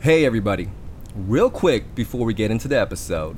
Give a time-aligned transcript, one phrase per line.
[0.00, 0.70] Hey, everybody.
[1.16, 3.36] Real quick before we get into the episode,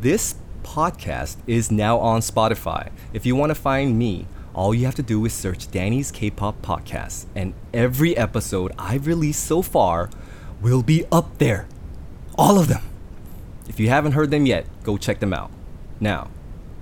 [0.00, 2.92] this podcast is now on Spotify.
[3.12, 6.30] If you want to find me, all you have to do is search Danny's K
[6.30, 10.08] pop podcast, and every episode I've released so far
[10.62, 11.66] will be up there.
[12.38, 12.84] All of them.
[13.68, 15.50] If you haven't heard them yet, go check them out.
[15.98, 16.30] Now,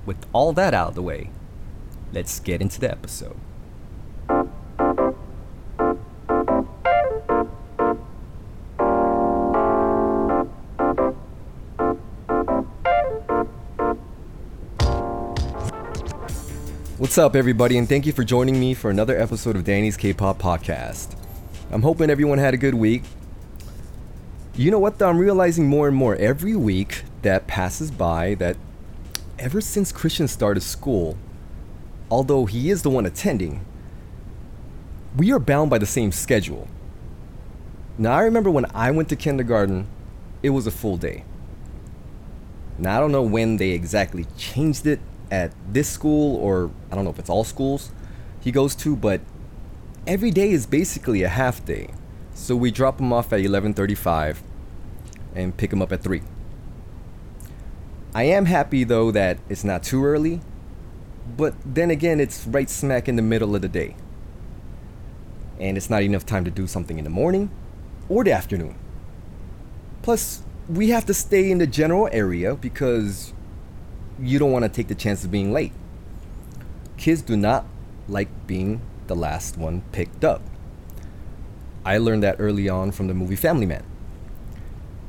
[0.05, 1.31] with all that out of the way,
[2.13, 3.39] let's get into the episode.
[17.05, 20.15] What's up, everybody, and thank you for joining me for another episode of Danny's K
[20.15, 21.15] pop podcast.
[21.71, 23.03] I'm hoping everyone had a good week.
[24.55, 25.11] You know what, though?
[25.11, 28.57] I'm realizing more and more every week that passes by that
[29.39, 31.19] ever since Christian started school,
[32.11, 33.67] although he is the one attending,
[35.15, 36.69] we are bound by the same schedule.
[37.99, 39.89] Now, I remember when I went to kindergarten,
[40.43, 41.25] it was a full day.
[42.79, 45.01] Now, I don't know when they exactly changed it
[45.35, 47.91] at this school, or I don't know if it's all schools
[48.45, 49.21] he goes to, but
[50.07, 51.89] every day is basically a half day.
[52.35, 54.43] So we drop him off at 11:35
[55.35, 56.23] and pick him up at 3.
[58.15, 60.41] I am happy though that it's not too early,
[61.37, 63.97] but then again it's right smack in the middle of the day.
[65.59, 67.51] And it's not enough time to do something in the morning
[68.09, 68.77] or the afternoon.
[70.03, 73.33] Plus, we have to stay in the general area because
[74.21, 75.73] you don't want to take the chance of being late.
[76.97, 77.67] Kids do not
[78.09, 80.43] like being the last one picked up.
[81.85, 83.85] I learned that early on from the movie Family Man.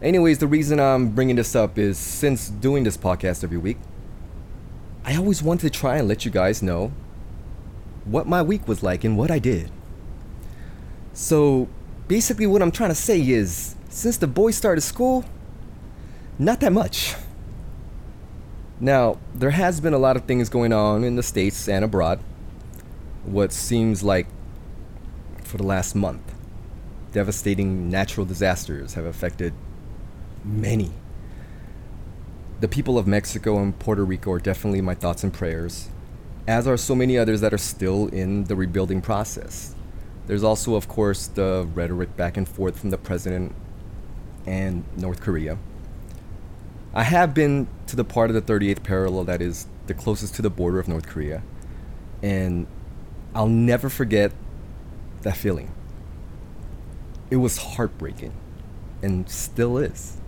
[0.01, 3.77] Anyways, the reason I'm bringing this up is since doing this podcast every week,
[5.05, 6.91] I always wanted to try and let you guys know
[8.03, 9.71] what my week was like and what I did.
[11.13, 11.69] So,
[12.07, 15.23] basically, what I'm trying to say is since the boys started school,
[16.37, 17.15] not that much.
[18.79, 22.19] Now, there has been a lot of things going on in the States and abroad.
[23.23, 24.27] What seems like
[25.43, 26.35] for the last month,
[27.13, 29.53] devastating natural disasters have affected
[30.43, 30.91] many.
[32.59, 35.87] The people of Mexico and Puerto Rico are definitely my thoughts and prayers,
[36.45, 39.73] as are so many others that are still in the rebuilding process.
[40.27, 43.55] There's also, of course, the rhetoric back and forth from the president
[44.45, 45.57] and North Korea.
[46.95, 50.41] I have been to the part of the 38th parallel that is the closest to
[50.41, 51.43] the border of North Korea,
[52.23, 52.67] and
[53.33, 54.31] I'll never forget
[55.23, 55.73] that feeling.
[57.29, 58.33] It was heartbreaking,
[59.03, 60.21] and still is.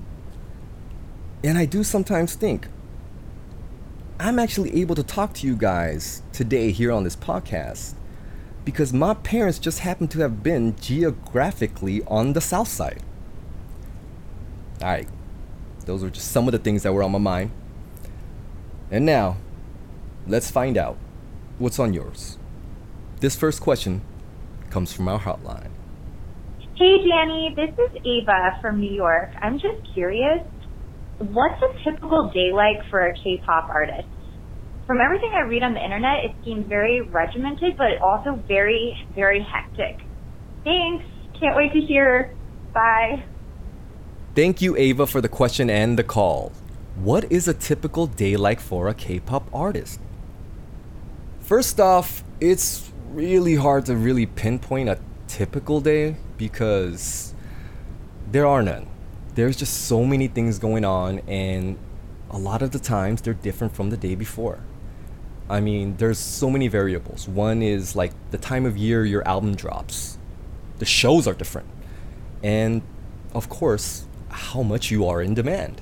[1.41, 2.67] And I do sometimes think
[4.19, 7.93] I'm actually able to talk to you guys today here on this podcast
[8.65, 13.01] because my parents just happen to have been geographically on the south side.
[14.81, 15.07] All right,
[15.87, 17.49] those were just some of the things that were on my mind.
[18.91, 19.37] And now,
[20.27, 20.97] let's find out
[21.57, 22.37] what's on yours.
[23.21, 24.01] This first question
[24.69, 25.71] comes from our hotline.
[26.75, 29.29] Hey, Danny, this is Ava from New York.
[29.41, 30.45] I'm just curious,
[31.19, 34.09] what's a typical day like for a K-pop artist?
[34.85, 39.41] From everything I read on the internet, it seems very regimented, but also very, very
[39.41, 40.05] hectic.
[40.63, 41.05] Thanks.
[41.39, 42.35] Can't wait to hear.
[42.73, 43.23] Bye.
[44.37, 46.51] Thank you, Ava, for the question and the call.
[46.93, 49.99] What is a typical day like for a K pop artist?
[51.39, 57.33] First off, it's really hard to really pinpoint a typical day because
[58.31, 58.85] there are none.
[59.33, 61.75] There's just so many things going on, and
[62.29, 64.59] a lot of the times they're different from the day before.
[65.49, 67.27] I mean, there's so many variables.
[67.27, 70.19] One is like the time of year your album drops,
[70.77, 71.69] the shows are different,
[72.43, 72.83] and
[73.33, 75.81] of course, how much you are in demand.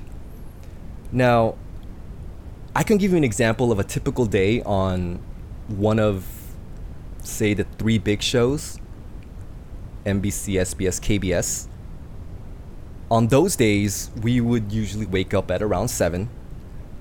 [1.12, 1.56] Now,
[2.74, 5.20] I can give you an example of a typical day on
[5.68, 6.26] one of,
[7.22, 8.78] say, the three big shows
[10.04, 11.68] MBC, SBS, KBS.
[13.10, 16.28] On those days, we would usually wake up at around 7,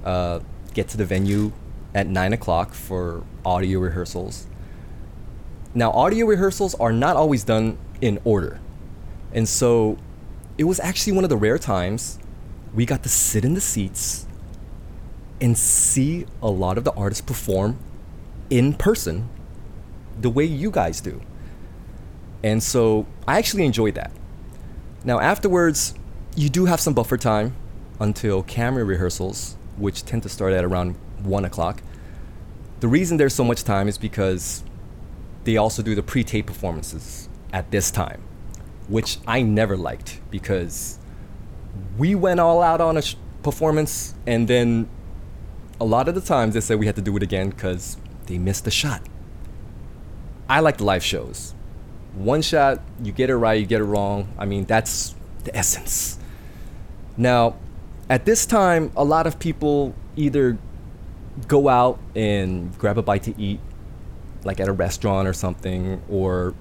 [0.04, 0.40] uh,
[0.74, 1.52] get to the venue
[1.94, 4.48] at 9 o'clock for audio rehearsals.
[5.74, 8.60] Now, audio rehearsals are not always done in order.
[9.34, 9.98] And so
[10.58, 12.20] it was actually one of the rare times
[12.74, 14.26] we got to sit in the seats
[15.42, 17.78] and see a lot of the artists perform
[18.50, 19.30] in person
[20.20, 21.22] the way you guys do.
[22.44, 24.12] And so I actually enjoyed that.
[25.04, 25.94] Now, afterwards,
[26.36, 27.56] you do have some buffer time
[28.00, 31.82] until camera rehearsals, which tend to start at around 1 o'clock.
[32.80, 34.64] The reason there's so much time is because
[35.44, 38.22] they also do the pre tape performances at this time.
[38.88, 41.00] Which I never liked because
[41.98, 44.90] we went all out on a sh- performance and then
[45.80, 47.98] a lot of the times they said we had to do it again because
[48.28, 49.02] they missed the shot.
[50.48, 51.54] I like the live shows.
[52.14, 54.34] One shot, you get it right, you get it wrong.
[54.38, 56.18] I mean, that's the essence.
[57.18, 57.56] Now,
[58.10, 60.58] at this time, a lot of people either
[61.48, 63.60] go out and grab a bite to eat,
[64.44, 66.54] like at a restaurant or something, or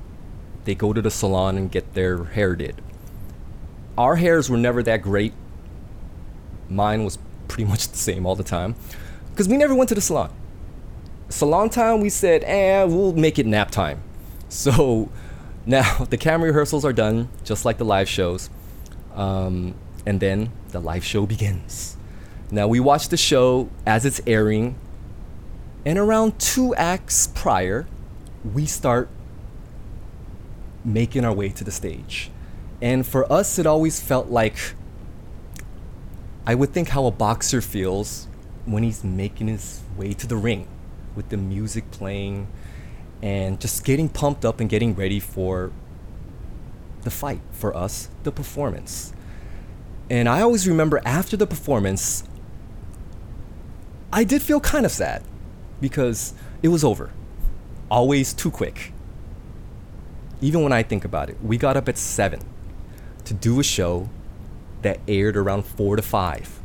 [0.65, 2.81] they go to the salon and get their hair did.
[3.97, 5.33] Our hairs were never that great.
[6.69, 7.19] Mine was
[7.49, 8.75] pretty much the same all the time
[9.31, 10.33] because we never went to the salon.
[11.29, 14.03] Salon time, we said, eh, we'll make it nap time.
[14.51, 15.11] So
[15.67, 18.51] now the camera rehearsals are done, just like the live shows.
[19.15, 19.75] Um,
[20.07, 21.97] and then the live show begins.
[22.53, 24.77] Now we watch the show as it's airing,
[25.85, 27.87] and around two acts prior,
[28.45, 29.09] we start
[30.85, 32.31] making our way to the stage.
[32.83, 34.75] And for us, it always felt like
[36.47, 38.29] I would think how a boxer feels
[38.67, 40.69] when he's making his way to the ring
[41.15, 42.49] with the music playing
[43.23, 45.73] and just getting pumped up and getting ready for
[47.03, 49.13] the fight, for us, the performance.
[50.11, 52.25] And I always remember after the performance,
[54.13, 55.23] I did feel kind of sad
[55.81, 57.11] because it was over.
[57.91, 58.94] Always too quick.
[60.45, 62.39] Even when I think about it, we got up at 7
[63.25, 64.11] to do a show
[64.83, 66.61] that aired around 4 to 5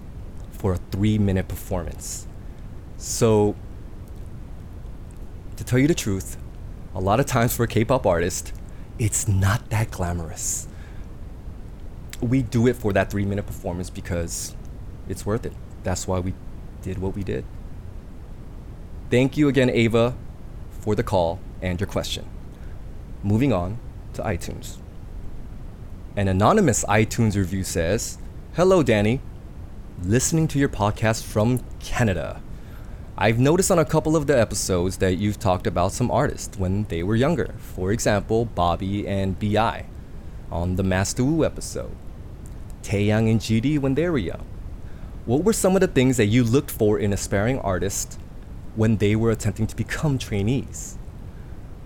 [0.52, 2.28] for a 3 minute performance.
[2.98, 3.56] So,
[5.56, 6.36] to tell you the truth,
[6.94, 8.52] a lot of times for a K pop artist,
[8.98, 10.68] it's not that glamorous.
[12.20, 14.58] We do it for that 3 minute performance because
[15.08, 15.54] it's worth it.
[15.84, 16.34] That's why we
[16.82, 17.46] did what we did.
[19.10, 20.18] Thank you again, Ava,
[20.82, 22.28] for the call and your question.
[23.22, 23.80] Moving on
[24.14, 24.78] to iTunes.
[26.16, 28.18] An anonymous iTunes review says
[28.54, 29.20] Hello, Danny.
[30.04, 32.42] Listening to your podcast from Canada.
[33.18, 36.86] I've noticed on a couple of the episodes that you've talked about some artists when
[36.86, 37.56] they were younger.
[37.58, 39.88] For example, Bobby and B.I.
[40.50, 41.92] on the Masta Wu episode.
[42.84, 44.46] Taeyang and GD when they were young.
[45.26, 48.18] What were some of the things that you looked for in aspiring artists
[48.78, 50.98] when they were attempting to become trainees?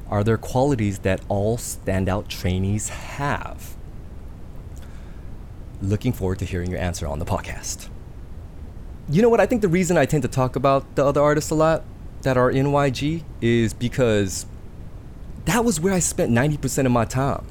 [0.10, 3.76] Are there qualities that all standout trainees have?
[5.82, 7.90] Looking forward to hearing your answer on the podcast.
[9.10, 9.40] You know what?
[9.40, 11.84] I think the reason I tend to talk about the other artists a lot
[12.22, 14.46] that are in YG is because
[15.46, 17.46] that was where I spent 90% of my time.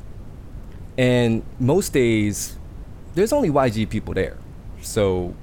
[0.97, 2.57] And most days,
[3.15, 4.39] there's only YG people there.
[4.81, 5.35] So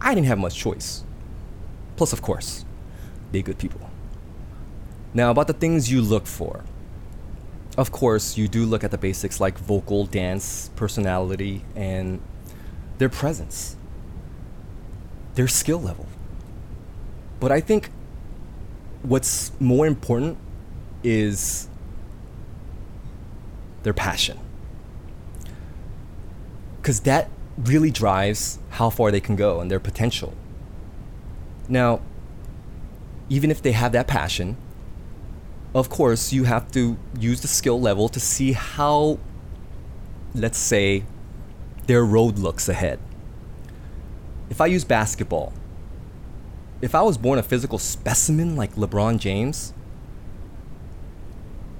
[0.00, 1.04] I didn't have much choice.
[1.96, 2.64] Plus, of course,
[3.32, 3.87] they good people.
[5.14, 6.64] Now, about the things you look for.
[7.76, 12.20] Of course, you do look at the basics like vocal, dance, personality, and
[12.98, 13.76] their presence,
[15.34, 16.06] their skill level.
[17.40, 17.90] But I think
[19.02, 20.36] what's more important
[21.04, 21.68] is
[23.84, 24.38] their passion.
[26.82, 30.34] Because that really drives how far they can go and their potential.
[31.68, 32.00] Now,
[33.28, 34.56] even if they have that passion,
[35.74, 39.18] of course, you have to use the skill level to see how,
[40.34, 41.04] let's say,
[41.86, 42.98] their road looks ahead.
[44.50, 45.52] If I use basketball,
[46.80, 49.74] if I was born a physical specimen like LeBron James,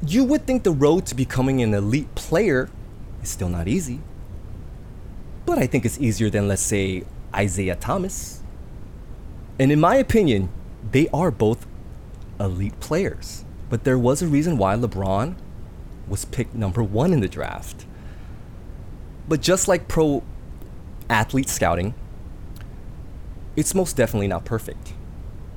[0.07, 2.69] you would think the road to becoming an elite player
[3.23, 4.01] is still not easy.
[5.47, 8.43] But I think it's easier than, let's say, Isaiah Thomas.
[9.59, 10.51] And in my opinion,
[10.91, 11.67] they are both
[12.39, 13.45] elite players.
[13.69, 15.37] But there was a reason why LeBron
[16.07, 17.87] was picked number one in the draft.
[19.29, 20.23] But just like pro
[21.11, 21.95] athlete scouting,
[23.57, 24.95] it's most definitely not perfect.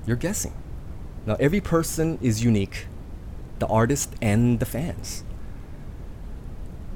[0.06, 0.54] You're guessing.
[1.26, 2.88] Now, every person is unique
[3.60, 5.24] the artist and the fans.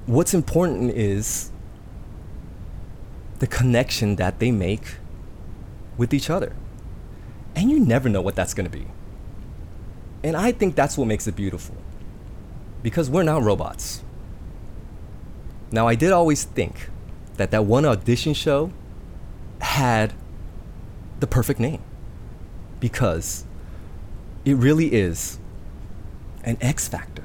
[0.07, 1.51] What's important is
[3.38, 4.95] the connection that they make
[5.95, 6.55] with each other.
[7.55, 8.88] And you never know what that's going to be.
[10.25, 11.75] And I think that's what makes it beautiful.
[12.82, 14.03] Because we're not robots.
[15.72, 16.89] Now, I did always think
[17.38, 18.72] that that one audition show
[19.62, 20.13] had
[21.20, 21.84] the perfect name.
[22.79, 23.46] Because
[24.46, 25.38] it really is
[26.44, 27.24] an X Factor.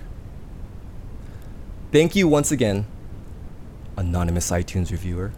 [1.92, 2.84] Thank you once again,
[3.96, 5.32] anonymous iTunes reviewer,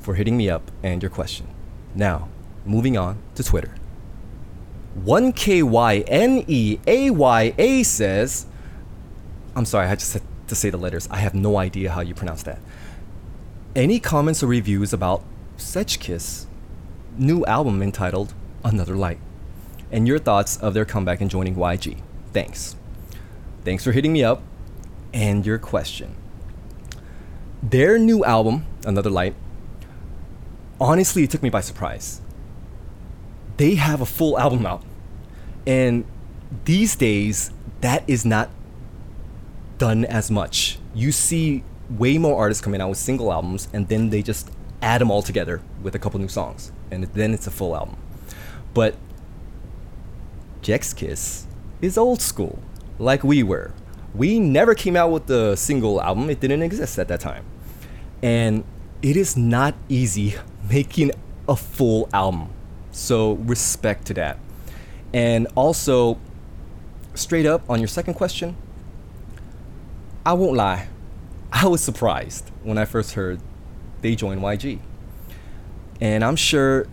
[0.00, 1.46] for hitting me up and your question.
[1.94, 2.28] Now,
[2.66, 3.74] moving on to Twitter.
[5.04, 6.06] 1KYNEAYA
[7.84, 8.46] says,
[9.54, 11.06] I'm sorry, I just had to say the letters.
[11.10, 12.58] I have no idea how you pronounce that.
[13.74, 15.22] Any comments or reviews about
[15.58, 16.46] Sechskies'
[17.18, 18.32] new album entitled
[18.64, 19.18] Another Light?
[19.92, 22.00] And your thoughts of their comeback and joining YG?
[22.32, 22.74] Thanks.
[23.64, 24.42] Thanks for hitting me up
[25.12, 26.16] and your question.
[27.62, 29.34] Their new album, Another Light,
[30.80, 32.20] honestly, it took me by surprise.
[33.56, 34.82] They have a full album out.
[35.66, 36.04] And
[36.64, 38.50] these days, that is not
[39.78, 40.78] done as much.
[40.94, 44.50] You see way more artists coming out with single albums, and then they just
[44.82, 47.96] add them all together with a couple new songs, and then it's a full album.
[48.74, 48.96] But
[50.62, 51.44] Sechskies
[51.80, 52.58] is old school,
[52.98, 53.72] like we were.
[54.14, 57.44] We never came out with the single album, it didn't exist at that time.
[58.22, 58.64] And
[59.02, 60.34] it is not easy
[60.70, 61.12] making
[61.48, 62.50] a full album.
[62.96, 64.38] So, respect to that.
[65.12, 66.18] And also,
[67.12, 68.56] straight up on your second question,
[70.24, 70.88] I won't lie.
[71.52, 73.38] I was surprised when I first heard
[74.00, 74.78] they joined YG.
[76.00, 76.86] And I'm sure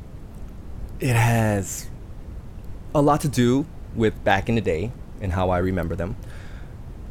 [0.99, 1.89] it has
[2.93, 4.91] a lot to do with back in the day
[5.21, 6.17] and how I remember them.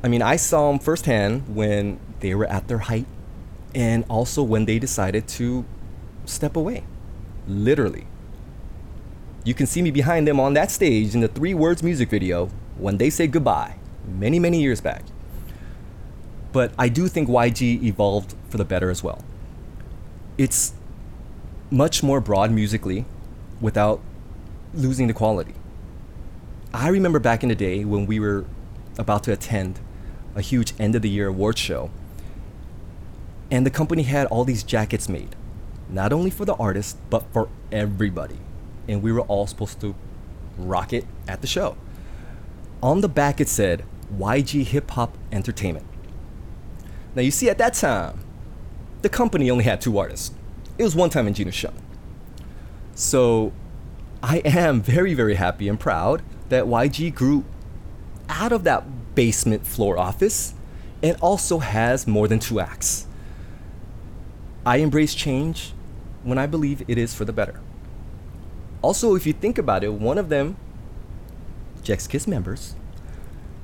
[0.05, 3.07] I mean, I saw them firsthand when they were at their height
[3.75, 5.65] and also when they decided to
[6.27, 6.85] step away.
[7.49, 8.07] Literally.
[9.45, 12.47] You can see me behind them on that stage in the Three Words music video
[12.79, 15.03] when they say goodbye, many, many years back.
[16.53, 19.25] But I do think YG evolved for the better as well.
[20.39, 20.75] It's
[21.71, 23.05] much more broad musically
[23.61, 24.01] without
[24.75, 25.55] losing the quality.
[26.73, 28.45] I remember back in the day when we were
[28.97, 29.81] about to attend
[30.37, 31.91] a huge end of the year award show.
[33.51, 35.35] And the company had all these jackets made,
[35.89, 38.39] not only for the artist, but for everybody.
[38.89, 39.95] And we were all supposed to
[40.59, 41.77] rock it at the show.
[42.83, 43.85] On the back, it said
[44.17, 45.87] YG Hip Hop Entertainment.
[47.15, 48.21] Now, you see, at that time,
[49.03, 50.35] the company only had two artists.
[50.79, 51.75] It was one time and Jinusean.
[52.95, 53.53] So,
[54.23, 57.45] I am very, very happy and proud that YG grew
[58.29, 60.55] out of that basement floor office
[61.03, 63.07] and also has more than two acts.
[64.65, 65.73] I embrace change
[66.23, 67.61] when I believe it is for the better.
[68.83, 70.57] Also, if you think about it, one of them,
[71.83, 72.75] Jack's Sechskies members,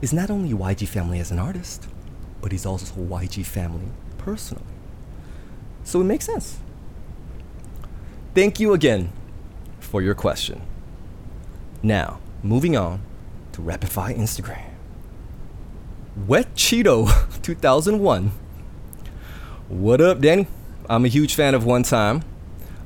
[0.01, 1.89] is not only YG family as an artist,
[2.41, 4.65] but he's also YG family personally.
[5.83, 6.59] So it makes sense.
[8.35, 9.13] Thank you again
[9.81, 10.63] for your question.
[11.83, 13.01] Now, moving on
[13.53, 14.71] to Rapid Fire Instagram.
[16.27, 17.09] Wet Cheeto
[17.43, 18.31] 2001.
[19.69, 20.47] What up, Danny?
[20.89, 22.23] I'm a huge fan of One Time,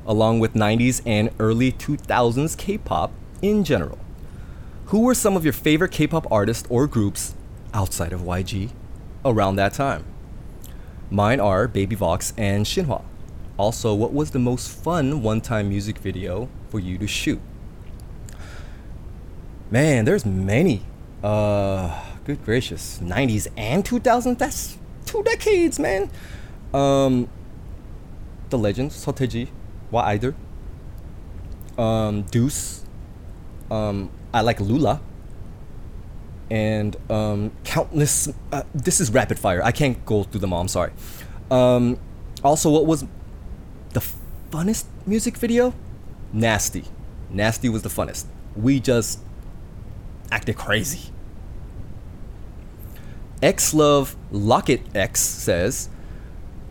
[0.05, 3.97] along with 90s and early 2000s K pop in general.
[4.87, 7.35] Who were some of your favorite K pop artists or groups
[7.73, 8.71] outside of YG
[9.25, 10.05] around that time?
[11.09, 13.03] Mine are Baby Vox and Shinhwa.
[13.57, 17.39] Also, what was the most fun one time music video for you to shoot?
[19.69, 20.83] Man, there's many.
[21.23, 22.99] Uh, good gracious.
[22.99, 24.37] 90s and 2000s?
[24.37, 26.09] That's two decades, man.
[26.73, 27.29] Um,
[28.49, 29.47] The Legend, Seo Taiji,
[29.93, 30.33] Wa Aideul.
[31.77, 32.83] Um, Deux.
[33.69, 34.99] Um, I like Roo'Ra.
[36.49, 38.27] And um, countless.
[38.51, 39.63] Uh, this is rapid fire.
[39.63, 40.61] I can't go through them all.
[40.61, 40.91] I'm sorry.
[41.51, 41.99] Um,
[42.43, 43.05] also, what was
[43.91, 44.03] the
[44.51, 45.73] funnest music video?
[46.33, 46.85] Nasty.
[47.29, 48.25] Nasty was the funnest.
[48.55, 49.19] We just
[50.31, 51.11] acted crazy.
[53.43, 55.89] X Love Locket X says,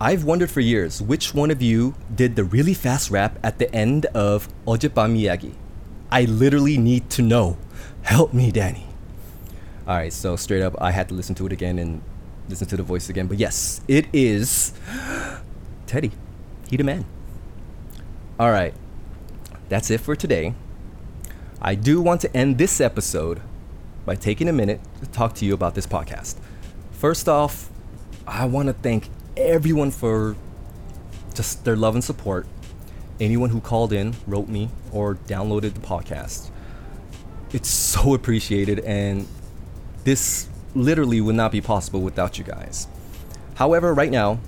[0.03, 3.73] I've wondered for years which one of you did the really fast rap at the
[3.73, 5.55] end of Ojebam Miyagi.
[6.11, 7.57] I literally need to know.
[8.03, 8.89] Help me, Danny.
[9.87, 12.03] All right, so straight up, I had to listen to it again and
[12.49, 13.29] listen to the voice again.
[13.29, 14.73] But yes, it is
[15.87, 16.11] Teddy.
[16.69, 17.05] He the man.
[18.41, 18.75] All right,
[19.69, 20.55] that's it for today.
[21.61, 23.41] I do want to end this episode
[24.05, 26.39] by taking a minute to talk to you about this podcast.
[26.91, 27.71] First off,
[28.27, 30.37] I want to thank everyone for
[31.35, 32.47] just their love and support.
[33.21, 36.51] Anyone who called in, wrote me, or downloaded the podcast.
[37.53, 39.29] It's so appreciated, and
[40.05, 42.89] this literally would not be possible without you guys.
[43.55, 44.41] However, right now,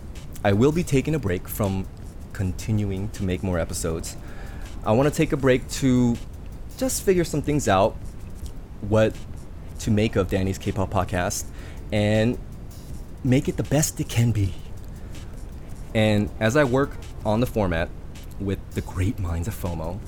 [0.42, 1.86] I will be taking a break from
[2.32, 4.16] continuing to make more episodes.
[4.84, 6.16] I want to take a break to
[6.76, 7.96] just figure some things out,
[8.80, 9.14] what
[9.80, 11.44] to make of Danny's K-pop podcast,
[11.92, 12.38] and
[13.22, 14.54] make it the best it can be.
[15.94, 16.90] And as I work
[17.24, 17.88] on the format
[18.40, 20.00] with the great minds of FOMO,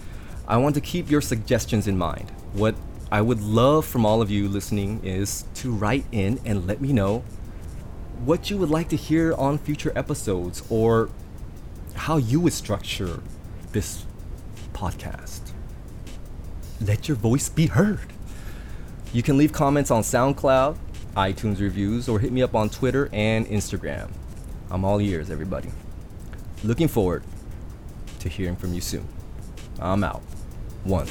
[0.49, 2.31] I want to keep your suggestions in mind.
[2.53, 2.75] What
[3.11, 6.93] I would love from all of you listening is to write in and let me
[6.93, 7.23] know
[8.25, 11.09] what you would like to hear on future episodes or
[11.95, 13.21] how you would structure
[13.73, 14.05] this
[14.73, 15.53] podcast.
[16.81, 18.13] Let your voice be heard.
[19.13, 20.77] You can leave comments on SoundCloud,
[21.17, 24.11] iTunes reviews, or hit me up on Twitter and Instagram.
[24.71, 25.71] I'm all ears, everybody.
[26.65, 27.23] Looking forward
[28.21, 29.07] to hearing from you soon.
[29.79, 30.23] I'm out.
[30.85, 31.07] One.